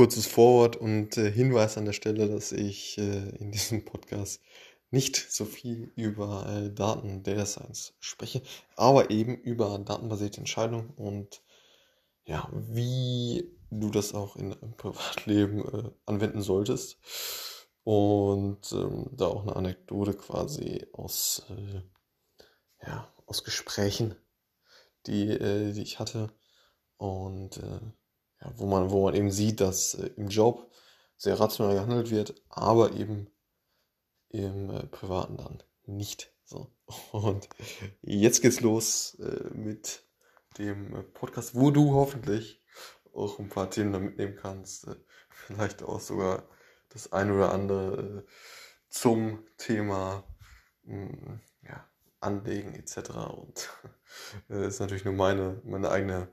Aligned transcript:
kurzes 0.00 0.26
Vorwort 0.26 0.76
und 0.76 1.18
äh, 1.18 1.30
Hinweis 1.30 1.76
an 1.76 1.84
der 1.84 1.92
Stelle, 1.92 2.26
dass 2.26 2.52
ich 2.52 2.96
äh, 2.96 3.36
in 3.36 3.52
diesem 3.52 3.84
Podcast 3.84 4.40
nicht 4.90 5.30
so 5.30 5.44
viel 5.44 5.92
über 5.94 6.46
äh, 6.48 6.72
Daten 6.72 7.22
Data 7.22 7.44
Science 7.44 7.92
spreche, 8.00 8.40
aber 8.76 9.10
eben 9.10 9.36
über 9.36 9.78
datenbasierte 9.78 10.38
Entscheidungen 10.38 10.88
und 10.96 11.42
ja, 12.24 12.48
wie 12.50 13.52
du 13.70 13.90
das 13.90 14.14
auch 14.14 14.36
in 14.36 14.52
deinem 14.52 14.74
Privatleben 14.74 15.68
äh, 15.68 15.90
anwenden 16.06 16.40
solltest. 16.40 16.96
Und 17.84 18.72
ähm, 18.72 19.10
da 19.12 19.26
auch 19.26 19.42
eine 19.42 19.54
Anekdote 19.54 20.14
quasi 20.14 20.86
aus, 20.94 21.42
äh, 21.50 21.82
ja, 22.86 23.06
aus 23.26 23.44
Gesprächen, 23.44 24.16
die, 25.06 25.28
äh, 25.28 25.74
die 25.74 25.82
ich 25.82 25.98
hatte. 25.98 26.32
Und 26.96 27.60
ja, 28.40 28.52
wo, 28.56 28.66
man, 28.66 28.90
wo 28.90 29.04
man 29.04 29.14
eben 29.14 29.30
sieht, 29.30 29.60
dass 29.60 29.94
äh, 29.94 30.10
im 30.16 30.28
Job 30.28 30.70
sehr 31.16 31.38
rational 31.38 31.74
gehandelt 31.74 32.10
wird, 32.10 32.34
aber 32.48 32.92
eben 32.92 33.30
im 34.30 34.70
äh, 34.70 34.86
Privaten 34.86 35.36
dann 35.36 35.62
nicht. 35.84 36.32
So. 36.44 36.72
Und 37.12 37.48
jetzt 38.02 38.42
geht's 38.42 38.60
los 38.60 39.14
äh, 39.20 39.50
mit 39.54 40.04
dem 40.58 40.94
äh, 40.94 41.02
Podcast, 41.02 41.54
wo 41.54 41.70
du 41.70 41.94
hoffentlich 41.94 42.62
auch 43.12 43.38
ein 43.38 43.48
paar 43.48 43.70
Themen 43.70 43.92
da 43.92 43.98
mitnehmen 43.98 44.36
kannst. 44.36 44.86
Äh, 44.86 44.96
vielleicht 45.28 45.82
auch 45.82 46.00
sogar 46.00 46.48
das 46.90 47.12
eine 47.12 47.34
oder 47.34 47.52
andere 47.52 48.24
äh, 48.24 48.30
zum 48.88 49.46
Thema 49.56 50.24
hm, 50.84 51.40
ja, 51.62 51.88
Anlegen 52.20 52.74
etc. 52.74 53.10
Und 53.36 53.68
äh, 54.48 54.66
ist 54.66 54.80
natürlich 54.80 55.04
nur 55.04 55.14
meine, 55.14 55.60
meine 55.64 55.90
eigene 55.90 56.28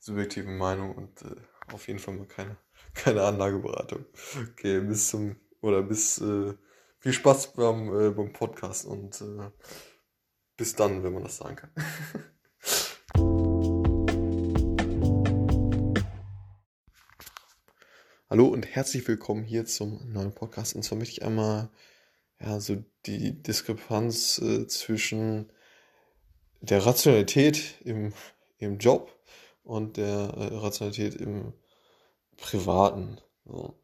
subjektive 0.00 0.48
Meinung 0.48 0.94
und 0.94 1.22
äh, 1.22 1.36
auf 1.72 1.86
jeden 1.86 2.00
Fall 2.00 2.14
mal 2.14 2.26
keine, 2.26 2.56
keine 2.94 3.22
Anlageberatung. 3.22 4.06
Okay, 4.52 4.80
bis 4.80 5.08
zum 5.10 5.36
oder 5.60 5.82
bis 5.82 6.18
äh, 6.20 6.54
viel 6.98 7.12
Spaß 7.12 7.52
beim, 7.52 7.94
äh, 7.94 8.10
beim 8.10 8.32
Podcast 8.32 8.86
und 8.86 9.20
äh, 9.20 9.50
bis 10.56 10.74
dann, 10.74 11.04
wenn 11.04 11.12
man 11.12 11.22
das 11.22 11.36
sagen 11.36 11.56
kann. 11.56 11.70
Hallo 18.30 18.46
und 18.46 18.64
herzlich 18.64 19.06
willkommen 19.06 19.44
hier 19.44 19.66
zum 19.66 20.12
neuen 20.12 20.32
Podcast. 20.32 20.76
Und 20.76 20.82
zwar 20.82 20.96
möchte 20.96 21.12
ich 21.12 21.24
einmal 21.24 21.68
ja, 22.40 22.60
so 22.60 22.82
die 23.04 23.42
Diskrepanz 23.42 24.38
äh, 24.38 24.66
zwischen 24.66 25.52
der 26.60 26.86
Rationalität 26.86 27.80
im, 27.84 28.12
im 28.58 28.78
Job 28.78 29.19
und 29.70 29.98
der 29.98 30.34
äh, 30.36 30.56
Rationalität 30.56 31.14
im 31.14 31.52
Privaten. 32.36 33.18
So. 33.44 33.78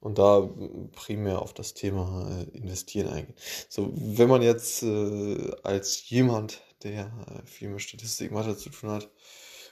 Und 0.00 0.18
da 0.18 0.50
primär 0.92 1.40
auf 1.40 1.54
das 1.54 1.74
Thema 1.74 2.28
äh, 2.30 2.56
Investieren 2.56 3.08
eingehen. 3.08 3.36
So, 3.68 3.92
wenn 3.94 4.28
man 4.28 4.42
jetzt 4.42 4.82
äh, 4.82 5.52
als 5.62 6.08
jemand, 6.08 6.60
der 6.82 7.12
äh, 7.28 7.46
viel 7.46 7.68
mit 7.68 7.80
Statistik 7.80 8.32
Mathe 8.32 8.56
zu 8.56 8.70
tun 8.70 8.90
hat, 8.90 9.08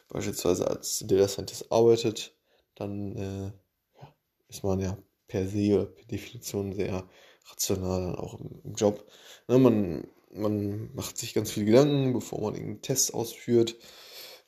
beispielsweise 0.09 0.69
als 0.69 1.05
Data 1.09 1.27
Scientist 1.27 1.73
arbeitet, 1.73 2.37
dann 2.77 3.17
äh, 3.17 3.53
ja, 4.01 4.15
ist 4.49 4.63
man 4.63 4.79
ja 4.79 4.97
per 5.27 5.49
se 5.49 5.75
oder 5.75 5.87
per 5.87 6.05
Definition 6.05 6.73
sehr 6.73 7.09
rational 7.51 8.03
dann 8.03 8.15
auch 8.15 8.39
im, 8.39 8.61
im 8.63 8.75
Job. 8.75 9.05
Ne, 9.49 9.59
man, 9.59 10.07
man 10.31 10.95
macht 10.95 11.19
sich 11.19 11.35
ganz 11.35 11.51
viele 11.51 11.67
Gedanken, 11.67 12.13
bevor 12.13 12.43
man 12.43 12.55
irgendeinen 12.55 12.83
Test 12.83 13.13
ausführt 13.13 13.77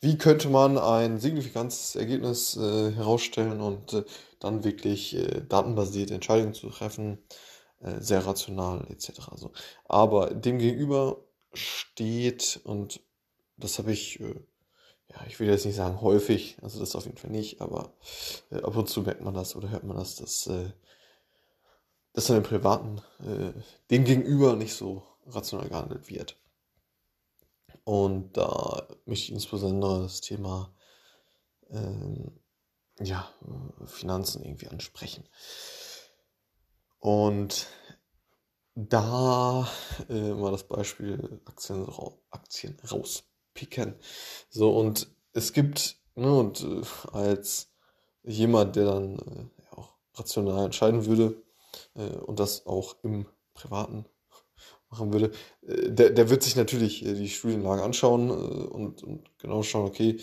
wie 0.00 0.16
könnte 0.16 0.48
man 0.48 0.78
ein 0.78 1.18
signifikantes 1.18 1.94
Ergebnis 1.94 2.56
äh, 2.56 2.92
herausstellen 2.92 3.60
und 3.60 3.92
äh, 3.92 4.04
dann 4.38 4.64
wirklich 4.64 5.14
äh, 5.14 5.42
datenbasierte 5.46 6.14
Entscheidungen 6.14 6.54
zu 6.54 6.70
treffen, 6.70 7.18
äh, 7.82 8.00
sehr 8.00 8.26
rational 8.26 8.86
etc. 8.90 9.12
So. 9.36 9.52
Aber 9.84 10.30
demgegenüber 10.30 11.18
steht, 11.52 12.60
und 12.64 13.00
das 13.58 13.78
habe 13.78 13.92
ich, 13.92 14.20
äh, 14.20 14.34
ja, 15.10 15.26
ich 15.28 15.38
will 15.38 15.48
jetzt 15.48 15.66
nicht 15.66 15.76
sagen 15.76 16.00
häufig, 16.00 16.56
also 16.62 16.80
das 16.80 16.96
auf 16.96 17.04
jeden 17.04 17.18
Fall 17.18 17.30
nicht, 17.30 17.60
aber 17.60 17.92
äh, 18.50 18.62
ab 18.62 18.76
und 18.76 18.88
zu 18.88 19.02
merkt 19.02 19.22
man 19.22 19.34
das 19.34 19.54
oder 19.54 19.68
hört 19.68 19.84
man 19.84 19.98
das, 19.98 20.16
dass, 20.16 20.48
dass 22.12 22.26
dann 22.26 22.38
im 22.38 22.42
Privaten 22.42 23.02
dem 23.90 24.04
gegenüber 24.04 24.56
nicht 24.56 24.74
so 24.74 25.02
rational 25.26 25.68
gehandelt 25.68 26.08
wird. 26.10 26.36
Und 27.90 28.36
da 28.36 28.86
möchte 29.04 29.24
ich 29.24 29.32
insbesondere 29.32 30.02
das 30.02 30.20
Thema 30.20 30.72
ähm, 31.70 32.38
ja, 33.00 33.28
Finanzen 33.84 34.44
irgendwie 34.44 34.68
ansprechen. 34.68 35.28
Und 37.00 37.66
da 38.76 39.68
äh, 40.08 40.34
mal 40.34 40.52
das 40.52 40.68
Beispiel 40.68 41.40
Aktien, 41.46 41.84
Aktien 42.30 42.78
rauspicken. 42.88 43.96
So, 44.50 44.70
und 44.70 45.10
es 45.32 45.52
gibt, 45.52 45.96
ne, 46.14 46.32
und 46.32 46.62
äh, 46.62 46.82
als 47.10 47.72
jemand, 48.22 48.76
der 48.76 48.84
dann 48.84 49.18
äh, 49.18 49.74
auch 49.74 49.96
rational 50.14 50.66
entscheiden 50.66 51.06
würde 51.06 51.42
äh, 51.96 52.18
und 52.18 52.38
das 52.38 52.66
auch 52.66 53.02
im 53.02 53.26
privaten 53.52 54.06
machen 54.90 55.12
würde, 55.12 55.30
äh, 55.66 55.90
der, 55.90 56.10
der 56.10 56.30
wird 56.30 56.42
sich 56.42 56.56
natürlich 56.56 57.04
äh, 57.06 57.14
die 57.14 57.28
Studienlage 57.28 57.82
anschauen 57.82 58.28
äh, 58.28 58.32
und, 58.32 59.02
und 59.02 59.38
genau 59.38 59.62
schauen, 59.62 59.86
okay, 59.86 60.18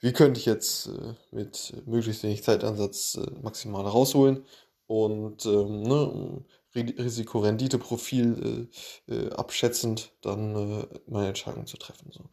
wie 0.00 0.12
könnte 0.12 0.40
ich 0.40 0.46
jetzt 0.46 0.90
mit 1.30 1.72
möglichst 1.86 2.22
wenig 2.22 2.42
Zeitansatz 2.42 3.18
maximal 3.42 3.86
rausholen 3.86 4.44
und 4.86 5.46
ähm, 5.46 5.82
ne, 5.82 6.44
Risikorenditeprofil 6.74 8.68
äh, 9.08 9.30
abschätzend 9.30 10.12
dann 10.20 10.54
äh, 10.54 10.86
meine 11.06 11.28
Entscheidung 11.28 11.66
zu 11.66 11.78
treffen. 11.78 12.12
So. 12.12 12.28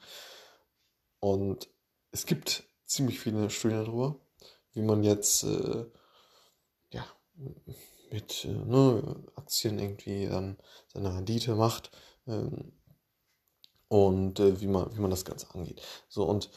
Und 1.21 1.69
es 2.11 2.25
gibt 2.25 2.65
ziemlich 2.85 3.21
viele 3.21 3.49
Studien 3.49 3.85
darüber, 3.85 4.19
wie 4.73 4.81
man 4.81 5.03
jetzt 5.03 5.43
ja, 5.43 7.05
mit 8.13 8.45
äh, 8.45 8.49
ne, 8.49 9.15
Aktien 9.35 9.79
irgendwie 9.79 10.27
dann 10.27 10.57
seine 10.93 11.15
Rendite 11.15 11.55
macht 11.55 11.89
ähm, 12.27 12.71
und 13.87 14.39
äh, 14.39 14.61
wie, 14.61 14.67
man, 14.67 14.95
wie 14.95 15.01
man 15.01 15.09
das 15.09 15.25
Ganze 15.25 15.53
angeht. 15.55 15.81
So 16.09 16.23
und 16.25 16.51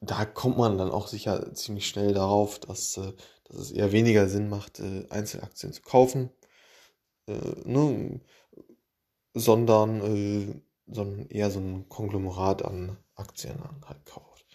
da 0.00 0.26
kommt 0.26 0.58
man 0.58 0.76
dann 0.76 0.90
auch 0.90 1.08
sicher 1.08 1.54
ziemlich 1.54 1.88
schnell 1.88 2.12
darauf, 2.12 2.58
dass, 2.58 2.98
äh, 2.98 3.14
dass 3.44 3.56
es 3.56 3.70
eher 3.70 3.90
weniger 3.90 4.28
Sinn 4.28 4.50
macht, 4.50 4.80
äh, 4.80 5.06
Einzelaktien 5.08 5.72
zu 5.72 5.80
kaufen, 5.80 6.30
äh, 7.26 7.32
ne, 7.64 8.20
sondern, 9.32 10.00
äh, 10.02 10.62
sondern 10.86 11.26
eher 11.28 11.50
so 11.50 11.60
ein 11.60 11.88
Konglomerat 11.88 12.62
an 12.66 12.98
Aktien 13.14 13.58
halt 13.86 14.04
kauft. 14.04 14.46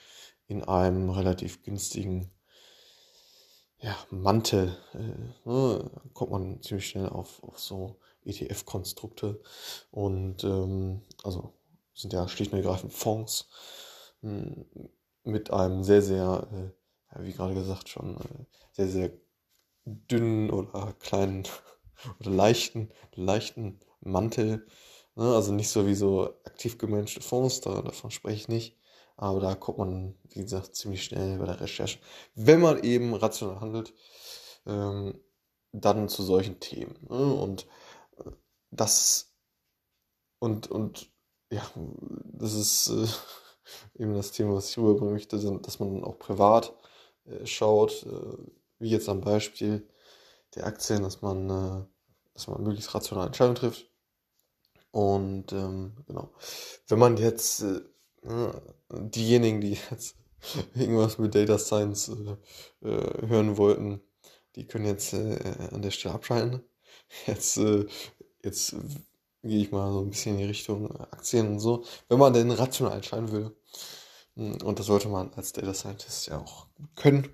In 0.48 0.64
einem 0.64 1.10
relativ 1.10 1.64
günstigen 1.64 2.30
ja, 3.86 3.96
Mantel, 4.10 4.76
äh, 4.96 5.48
ne, 5.48 5.92
kommt 6.14 6.32
man 6.32 6.62
ziemlich 6.64 6.88
schnell 6.88 7.08
auf, 7.08 7.44
auf 7.44 7.60
so 7.60 8.00
ETF-Konstrukte 8.26 9.40
und 9.92 10.44
ähm, 10.44 11.04
also 11.24 11.54
sind 11.94 12.12
ja 12.12 12.28
schlicht 12.28 12.52
und 12.52 12.58
ergreifend 12.58 12.94
Fonds 12.94 13.48
mh, 14.22 14.32
hm, 14.32 14.90
mit 15.24 15.52
einem 15.52 15.84
sehr, 15.84 16.02
sehr, 16.02 16.48
äh, 17.14 17.24
wie 17.24 17.34
gerade 17.34 17.54
gesagt 17.54 17.90
schon, 17.90 18.18
äh, 18.18 18.46
sehr, 18.72 18.88
sehr 18.88 19.12
dünnen 19.86 20.50
oder 20.50 20.94
kleinen 21.00 21.44
oder 22.20 22.32
leichten, 22.32 22.92
leichten 23.14 23.80
Mantel. 24.02 24.66
Ne? 25.16 25.36
Also 25.36 25.54
nicht 25.54 25.70
so 25.70 25.86
wie 25.86 25.96
so 25.96 26.34
aktiv 26.44 26.80
gemanagte 26.80 27.22
Fonds, 27.22 27.62
da, 27.62 27.84
davon 27.84 28.10
spreche 28.10 28.38
ich 28.38 28.48
nicht. 28.48 28.78
Aber 29.18 29.40
da 29.40 29.56
kommt 29.56 29.78
man, 29.78 30.16
wie 30.30 30.42
gesagt, 30.42 30.76
ziemlich 30.76 31.04
schnell 31.04 31.38
bei 31.38 31.46
der 31.46 31.62
Recherche, 31.62 32.00
wenn 32.36 32.62
man 32.62 32.84
eben 32.84 33.14
rational 33.14 33.62
handelt, 33.62 33.94
ähm, 34.66 35.20
dann 35.72 36.10
zu 36.10 36.24
solchen 36.24 36.60
Themen. 36.60 36.98
Ne? 37.10 37.34
Und 37.34 37.68
äh, 38.18 38.32
das 38.72 39.36
und, 40.40 40.70
und 40.70 41.12
ja, 41.52 41.64
das 42.34 42.54
ist 42.54 42.90
äh, 42.90 43.08
eben 44.02 44.14
das 44.14 44.32
Thema, 44.32 44.56
was 44.56 44.70
ich 44.70 44.78
rüberbringen 44.78 45.14
möchte, 45.14 45.40
dass 45.60 45.80
man 45.80 46.04
auch 46.04 46.20
privat 46.20 46.74
äh, 47.26 47.46
schaut, 47.46 48.04
äh, 48.04 48.38
wie 48.80 48.90
jetzt 48.90 49.10
am 49.10 49.22
Beispiel 49.22 49.88
der 50.56 50.68
Aktien, 50.68 51.04
dass 51.04 51.22
man, 51.22 51.50
äh, 51.50 51.86
dass 52.34 52.48
man 52.48 52.64
möglichst 52.64 52.94
rational 52.94 53.28
Entscheidungen 53.28 53.56
trifft. 53.56 53.90
Und 54.92 55.52
ähm, 55.52 55.98
genau, 56.08 56.30
wenn 56.88 57.00
man 57.00 57.18
jetzt 57.18 57.64
äh, 57.64 57.82
diejenigen, 58.92 59.62
die 59.62 59.78
jetzt 59.92 60.16
irgendwas 60.76 61.18
mit 61.18 61.36
Data 61.36 61.58
Science 61.58 62.10
äh, 62.10 62.88
äh, 62.88 63.28
hören 63.28 63.58
wollten, 63.58 64.02
die 64.56 64.68
können 64.68 64.86
jetzt 64.86 65.14
äh, 65.14 65.38
an 65.72 65.82
der 65.82 65.92
Stelle 65.92 66.16
abschalten. 66.16 66.62
Jetzt, 67.28 67.58
äh, 67.58 67.86
jetzt 68.44 68.76
gehe 69.44 69.62
ich 69.62 69.72
mal 69.72 69.92
so 69.92 70.02
ein 70.02 70.10
bisschen 70.10 70.34
in 70.34 70.40
die 70.40 70.46
Richtung 70.46 70.92
Aktien 71.12 71.48
und 71.48 71.60
so. 71.60 71.84
Wenn 72.10 72.20
man 72.20 72.34
denn 72.34 72.52
rational 72.52 72.94
entscheiden 72.94 73.32
will, 73.32 73.56
hm, 74.36 74.62
und 74.64 74.80
das 74.80 74.86
sollte 74.88 75.08
man 75.10 75.34
als 75.34 75.54
Data 75.54 75.74
Scientist 75.74 76.28
ja 76.28 76.40
auch 76.40 76.68
können, 76.96 77.30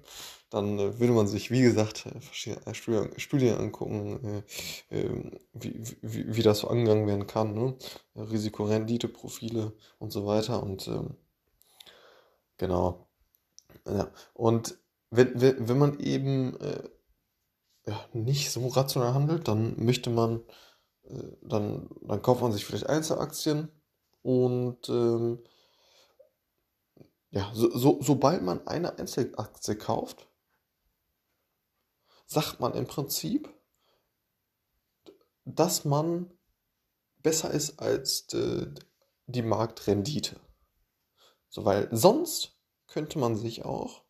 dann 0.51 0.77
äh, 0.77 0.99
würde 0.99 1.13
man 1.13 1.27
sich, 1.27 1.49
wie 1.49 1.61
gesagt, 1.61 2.05
äh, 2.05 2.19
verschiedene 2.19 2.75
Studien, 2.75 3.19
Studien 3.19 3.57
angucken, 3.57 4.43
äh, 4.91 4.99
ähm, 4.99 5.39
wie, 5.53 5.81
wie, 6.01 6.35
wie 6.35 6.43
das 6.43 6.59
so 6.59 6.67
angegangen 6.67 7.07
werden 7.07 7.25
kann, 7.25 7.55
ne? 7.55 7.75
Risikorendite-Profile 8.15 9.73
und 9.97 10.11
so 10.11 10.27
weiter. 10.27 10.61
Und 10.61 10.87
ähm, 10.87 11.15
genau. 12.57 13.07
Ja. 13.87 14.11
Und 14.33 14.77
wenn, 15.09 15.39
wenn, 15.41 15.67
wenn 15.69 15.77
man 15.79 15.99
eben 15.99 16.59
äh, 16.59 16.89
ja, 17.87 18.05
nicht 18.13 18.51
so 18.51 18.67
rational 18.67 19.13
handelt, 19.13 19.47
dann 19.47 19.83
möchte 19.83 20.09
man, 20.09 20.41
äh, 21.03 21.31
dann, 21.41 21.89
dann 22.01 22.21
kauft 22.21 22.41
man 22.41 22.51
sich 22.51 22.65
vielleicht 22.65 22.87
Einzelaktien 22.87 23.69
und 24.21 24.89
ähm, 24.89 25.39
ja, 27.31 27.49
so, 27.53 27.69
so, 27.71 27.99
sobald 28.01 28.43
man 28.43 28.67
eine 28.67 28.99
Einzelaktie 28.99 29.75
kauft, 29.75 30.27
sagt 32.31 32.61
man 32.61 32.73
im 32.75 32.87
Prinzip, 32.87 33.53
dass 35.43 35.83
man 35.83 36.31
besser 37.17 37.51
ist 37.51 37.79
als 37.79 38.25
die, 38.27 38.73
die 39.25 39.41
Marktrendite. 39.41 40.39
So, 41.49 41.65
weil 41.65 41.89
sonst 41.91 42.57
könnte 42.87 43.19
man 43.19 43.35
sich 43.35 43.65
auch 43.65 44.05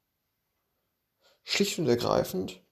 schlicht 1.41 1.79
und 1.79 1.88
ergreifend 1.88 2.63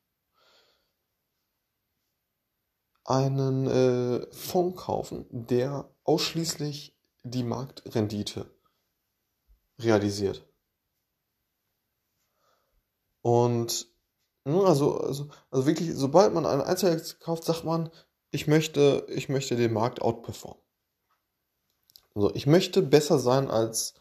einen 3.04 3.66
äh, 3.66 4.32
Fonds 4.32 4.80
kaufen, 4.80 5.26
der 5.32 5.92
ausschließlich 6.04 6.96
die 7.24 7.44
Marktrendite 7.44 8.56
realisiert. 9.80 10.48
Und 13.22 13.90
also, 14.56 14.98
also, 15.00 15.30
also 15.52 15.66
wirklich, 15.66 15.92
sobald 15.94 16.34
man 16.34 16.46
eine 16.46 16.66
Einzelaktie 16.66 17.16
kauft, 17.20 17.44
sagt 17.44 17.64
man, 17.64 17.90
ich 18.32 18.48
möchte, 18.48 19.06
ich 19.10 19.30
möchte 19.30 19.56
den 19.56 19.74
Markt 19.74 20.02
outperformen. 20.02 20.62
Also 22.16 22.34
ich 22.36 22.48
möchte 22.48 22.82
besser 22.82 23.20
sein 23.20 23.50
als 23.50 23.96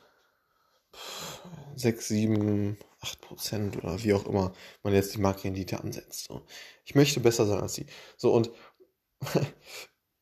6, 1.77 2.09
7, 2.09 2.79
8 3.01 3.21
Prozent 3.21 3.77
oder 3.77 4.03
wie 4.03 4.13
auch 4.15 4.27
immer 4.27 4.53
man 4.83 4.95
jetzt 4.95 5.15
die 5.15 5.21
Marktrendite 5.21 5.81
ansetzt. 5.81 6.25
So. 6.25 6.43
Ich 6.85 6.95
möchte 6.95 7.21
besser 7.21 7.47
sein 7.47 7.61
als 7.61 7.75
sie. 7.75 7.87
So 8.17 8.33
und 8.33 8.51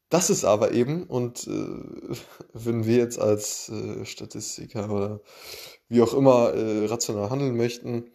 das 0.09 0.31
ist 0.31 0.45
aber 0.45 0.73
eben, 0.73 1.05
und 1.05 1.47
äh, 1.47 2.17
wenn 2.53 2.87
wir 2.87 2.97
jetzt 2.97 3.19
als 3.19 3.69
äh, 3.69 4.05
Statistiker 4.05 4.91
oder 4.91 5.21
wie 5.89 6.03
auch 6.03 6.15
immer 6.15 6.55
äh, 6.55 6.87
rational 6.87 7.31
handeln 7.31 7.57
möchten, 7.57 8.11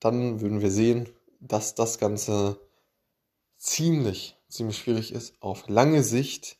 dann 0.00 0.40
würden 0.40 0.60
wir 0.60 0.70
sehen, 0.70 1.08
dass 1.42 1.74
das 1.74 1.98
Ganze 1.98 2.60
ziemlich, 3.58 4.36
ziemlich 4.48 4.78
schwierig 4.78 5.12
ist, 5.12 5.34
auf 5.40 5.68
lange 5.68 6.02
Sicht, 6.02 6.58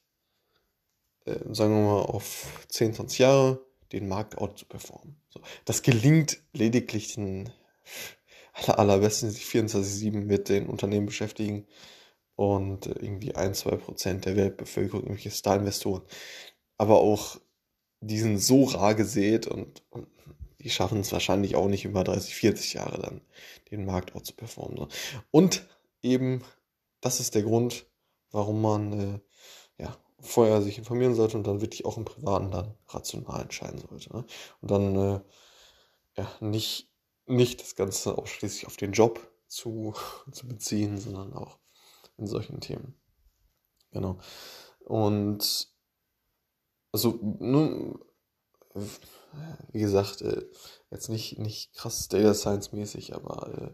äh, 1.25 1.39
sagen 1.53 1.75
wir 1.75 1.85
mal 1.85 2.03
auf 2.03 2.65
10, 2.69 2.95
20 2.95 3.19
Jahre, 3.19 3.65
den 3.93 4.09
Markt 4.09 4.39
out 4.39 4.59
zu 4.59 4.67
performen. 4.67 5.17
So, 5.29 5.41
das 5.65 5.83
gelingt 5.83 6.43
lediglich 6.53 7.15
den 7.15 7.51
aller, 8.55 8.79
allerbesten, 8.79 9.29
die 9.29 9.35
sich 9.35 9.45
24-7 9.45 10.13
mit 10.13 10.49
den 10.49 10.67
Unternehmen 10.67 11.07
beschäftigen 11.07 11.67
und 12.35 12.87
irgendwie 12.87 13.35
ein, 13.35 13.55
zwei 13.55 13.77
Prozent 13.77 14.25
der 14.25 14.37
Weltbevölkerung, 14.37 15.03
irgendwelche 15.03 15.31
Star-Investoren. 15.31 16.03
Aber 16.77 17.01
auch 17.01 17.39
die 18.01 18.19
sind 18.19 18.39
so 18.39 18.65
rar 18.65 18.95
gesät 18.97 19.47
und, 19.47 19.83
und 19.91 20.09
die 20.63 20.71
schaffen 20.71 21.01
es 21.01 21.13
wahrscheinlich 21.13 21.57
auch 21.57 21.69
nicht 21.69 21.85
über 21.85 22.05
30, 22.05 22.35
40 22.35 22.75
Jahre 22.75 23.01
dann 23.01 23.21
den 23.71 23.85
Markt 23.85 24.15
auch 24.15 24.23
zu 24.23 24.35
performen. 24.35 24.79
Ne? 24.79 24.89
Und 25.31 25.67
eben, 26.03 26.43
das 27.01 27.21
ist 27.21 27.35
der 27.35 27.43
Grund, 27.43 27.87
warum 28.31 28.63
man 28.63 28.93
äh, 28.93 29.21
ja, 29.83 29.97
vorher 30.21 30.63
sich 30.63 30.79
informieren 30.79 31.15
sollte 31.15 31.37
und 31.37 31.47
dann 31.47 31.61
wirklich 31.61 31.85
auch 31.85 31.97
im 31.97 32.05
Privaten 32.05 32.51
dann 32.51 32.75
rational 32.89 33.43
entscheiden 33.43 33.81
sollte. 33.89 34.13
Ne? 34.13 34.25
Und 34.61 34.71
dann 34.71 34.97
äh, 34.97 35.21
ja, 36.17 36.31
nicht, 36.41 36.89
nicht 37.27 37.61
das 37.61 37.75
Ganze 37.75 38.17
ausschließlich 38.17 38.67
auf 38.67 38.77
den 38.77 38.93
Job 38.93 39.21
zu, 39.49 39.95
zu 40.33 40.47
beziehen, 40.47 40.99
sondern 40.99 41.33
auch 41.35 41.59
in 42.17 42.27
solchen 42.27 42.61
Themen. 42.61 42.95
Genau. 43.91 44.19
Und 44.81 45.69
also, 46.93 47.19
nun, 47.41 47.99
wie 49.73 49.81
gesagt, 49.81 50.23
äh, 50.23 50.47
jetzt 50.91 51.09
nicht, 51.09 51.39
nicht 51.39 51.75
krass 51.75 52.09
Data 52.09 52.35
Science 52.35 52.73
mäßig, 52.73 53.15
aber 53.15 53.49
äh, 53.49 53.71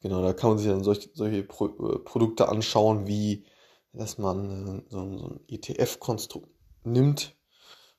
genau, 0.00 0.22
da 0.22 0.32
kann 0.32 0.50
man 0.50 0.58
sich 0.58 0.68
dann 0.68 0.84
solche, 0.84 1.10
solche 1.14 1.42
Pro, 1.42 1.66
äh, 1.66 1.98
Produkte 1.98 2.48
anschauen, 2.48 3.06
wie 3.06 3.44
dass 3.92 4.18
man 4.18 4.84
so, 4.88 4.88
so 4.88 5.00
ein 5.00 5.40
ETF-Konstrukt 5.48 6.48
nimmt, 6.84 7.36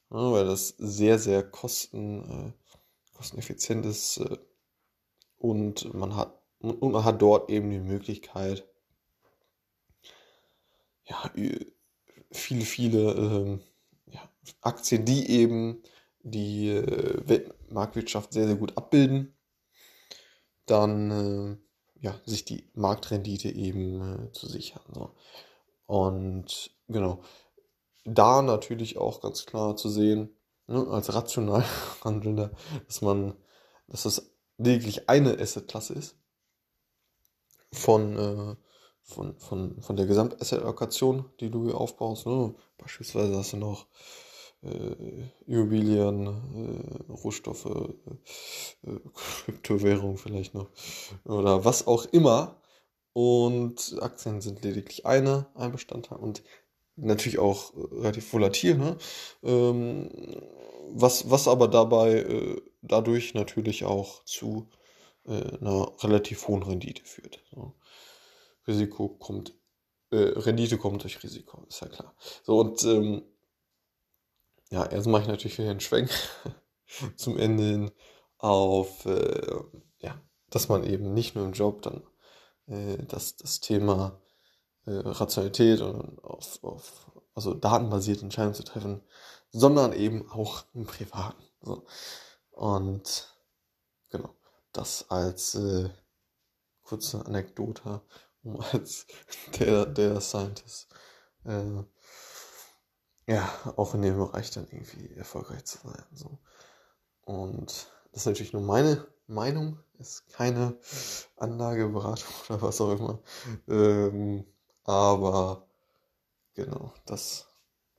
ja, 0.10 0.32
weil 0.32 0.46
das 0.46 0.70
sehr, 0.78 1.20
sehr 1.20 1.44
kosten, 1.44 2.54
kosteneffizient 3.14 3.86
ist 3.86 4.22
und 5.38 5.94
man 5.94 6.16
hat 6.16 6.42
und 6.62 6.92
man 6.92 7.04
hat 7.04 7.22
dort 7.22 7.50
eben 7.50 7.70
die 7.72 7.80
Möglichkeit, 7.80 8.68
ja, 11.06 11.32
viele, 12.32 12.66
viele 12.66 13.12
ähm, 13.14 13.62
ja, 14.06 14.22
Aktien, 14.62 15.06
die 15.06 15.30
eben 15.30 15.82
die 16.24 16.70
äh, 16.70 17.28
Weltmarktwirtschaft 17.28 18.34
sehr, 18.34 18.48
sehr 18.48 18.56
gut 18.56 18.78
abbilden, 18.78 19.36
dann 20.66 21.12
äh, 21.12 21.58
ja, 22.02 22.20
sich 22.26 22.46
die 22.46 22.70
Marktrendite 22.74 23.50
eben 23.50 24.02
äh, 24.02 24.32
zu 24.32 24.48
sichern. 24.48 24.82
So. 24.94 25.12
Und 25.86 26.72
genau, 26.88 27.22
da 28.06 28.42
natürlich 28.42 28.98
auch 28.98 29.22
ganz 29.22 29.46
klar 29.46 29.76
zu 29.76 29.90
sehen, 29.90 30.36
ne, 30.68 30.88
als 30.90 31.14
rational 31.14 31.64
Handelnder, 32.04 32.52
dass 32.88 33.02
man, 33.02 33.36
dass 33.88 34.04
das 34.04 34.32
lediglich 34.58 35.10
eine 35.10 35.38
Assetklasse 35.40 35.94
ist 35.94 36.16
von, 37.74 38.18
äh, 38.18 38.56
von, 39.04 39.38
von, 39.40 39.82
von 39.82 39.96
der 39.96 40.06
Gesamtasset-Allokation, 40.06 41.32
die 41.40 41.50
du 41.50 41.66
hier 41.66 41.76
aufbaust. 41.76 42.26
Ne? 42.26 42.56
Beispielsweise 42.78 43.38
hast 43.38 43.54
du 43.54 43.58
noch 43.58 43.88
Immobilien, 45.48 46.28
äh, 46.28 47.12
Rohstoffe, 47.12 47.66
äh, 47.66 48.92
Kryptowährung 49.14 50.18
vielleicht 50.18 50.54
noch 50.54 50.70
oder 51.26 51.66
was 51.66 51.88
auch 51.88 52.06
immer. 52.06 52.62
Und 53.14 53.98
Aktien 54.00 54.40
sind 54.40 54.64
lediglich 54.64 55.06
eine, 55.06 55.48
ein 55.56 55.72
Bestandteil 55.72 56.20
und 56.20 56.44
natürlich 56.96 57.40
auch 57.40 57.74
relativ 57.76 58.32
volatil. 58.32 58.78
Ne? 58.78 58.98
Ähm, 59.44 60.10
was, 60.94 61.30
was 61.30 61.48
aber 61.48 61.68
dabei 61.68 62.20
äh, 62.20 62.62
dadurch 62.82 63.34
natürlich 63.34 63.84
auch 63.86 64.24
zu 64.26 64.70
äh, 65.26 65.58
einer 65.60 65.92
relativ 66.04 66.48
hohen 66.48 66.64
Rendite 66.64 67.04
führt. 67.04 67.44
So. 67.52 67.74
Risiko 68.68 69.10
kommt, 69.10 69.54
äh, 70.12 70.18
Rendite 70.18 70.78
kommt 70.78 71.04
durch 71.04 71.22
Risiko, 71.24 71.66
ist 71.68 71.82
ja 71.82 71.88
klar. 71.88 72.16
So 72.44 72.60
und 72.60 72.84
ähm, 72.84 73.24
ja, 74.72 74.90
jetzt 74.90 75.06
mache 75.06 75.24
ich 75.24 75.28
natürlich 75.28 75.58
wieder 75.58 75.70
einen 75.70 75.82
Schwenk 75.82 76.10
zum 77.16 77.38
Ende 77.38 77.64
hin 77.64 77.92
auf, 78.38 79.06
äh, 79.06 79.62
ja, 80.00 80.20
dass 80.50 80.70
man 80.70 80.84
eben 80.84 81.14
nicht 81.14 81.36
nur 81.36 81.46
im 81.46 81.54
Job 81.54 81.82
dann 81.84 82.04
äh, 82.68 82.98
das, 83.06 83.36
das 83.36 83.60
Thema 83.60 84.20
äh, 84.86 84.94
Rationalität 84.94 85.82
und 85.82 86.24
auf, 86.24 86.64
auf 86.64 87.12
also 87.36 87.54
datenbasierte 87.54 88.24
Entscheidungen 88.24 88.56
zu 88.56 88.64
treffen, 88.64 89.02
sondern 89.52 89.94
eben 89.94 90.30
auch 90.32 90.64
im 90.74 90.86
Privaten. 90.86 91.44
So. 91.62 91.86
Und 92.52 93.36
genau, 94.10 94.34
das 94.72 95.10
als 95.10 95.56
äh, 95.56 95.90
kurze 96.84 97.26
Anekdote, 97.26 98.02
um 98.44 98.62
als 98.72 99.06
der, 99.60 99.86
der 99.86 100.22
Scientist 100.22 100.88
äh, 101.44 101.84
ja, 103.28 103.50
auch 103.78 103.94
in 103.94 104.02
dem 104.02 104.18
Bereich 104.18 104.52
dann 104.52 104.68
irgendwie 104.72 105.16
erfolgreich 105.16 105.66
zu 105.66 105.78
sein. 105.84 106.04
So. 106.14 106.40
Und 107.26 107.92
das 108.12 108.22
ist 108.22 108.26
natürlich 108.26 108.54
nur 108.54 108.62
meine 108.64 109.08
Meinung, 109.28 109.80
ist 110.00 110.28
keine 110.30 110.78
Anlageberatung 111.38 112.34
oder 112.50 112.62
was 112.62 112.82
auch 112.82 112.92
immer. 112.92 113.20
Ähm, 113.68 114.46
aber 114.84 115.68
genau, 116.54 116.94
das 117.06 117.48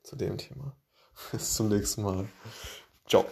zu 0.03 0.17
dem 0.17 0.37
Thema. 0.39 0.77
Bis 1.33 1.55
zum 1.55 1.69
nächsten 1.69 2.03
Mal. 2.03 2.29
Ciao. 3.07 3.25